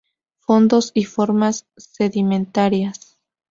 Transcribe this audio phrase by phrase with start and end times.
[0.39, 3.19] Fondos y formas sedimentarias.